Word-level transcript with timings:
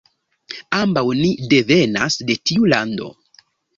Ambaŭ 0.77 1.03
ni 1.19 1.29
devenas 1.53 2.17
de 2.31 2.39
tiu 2.53 2.67
lando. 2.73 3.11